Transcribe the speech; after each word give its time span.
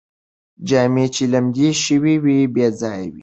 جامې 0.67 1.05
چې 1.15 1.23
لمدې 1.33 1.69
شوې 1.83 2.15
وې، 2.23 2.39
بې 2.53 2.65
ځایه 2.79 3.07
وې 3.13 3.19